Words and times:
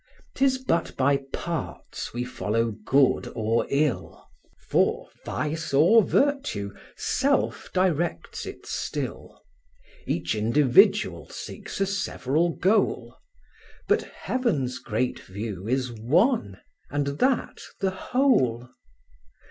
'Tis 0.33 0.57
but 0.57 0.97
by 0.97 1.17
parts 1.31 2.11
we 2.11 2.23
follow 2.23 2.71
good 2.71 3.31
or 3.35 3.67
ill; 3.69 4.25
For, 4.59 5.11
vice 5.27 5.75
or 5.75 6.01
virtue, 6.03 6.73
self 6.97 7.69
directs 7.71 8.47
it 8.47 8.65
still; 8.65 9.43
Each 10.07 10.33
individual 10.33 11.29
seeks 11.29 11.79
a 11.79 11.85
several 11.85 12.49
goal; 12.49 13.15
But 13.87 14.01
Heaven's 14.01 14.79
great 14.79 15.19
view 15.19 15.67
is 15.67 15.91
one, 15.91 16.59
and 16.89 17.05
that 17.19 17.61
the 17.79 17.91
whole. 17.91 18.69